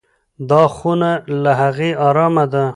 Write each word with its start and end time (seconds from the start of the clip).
دا 0.49 0.63
خونه 0.75 1.09
له 1.43 1.51
هغې 1.61 1.91
ارامه 2.07 2.45
ده. 2.53 2.65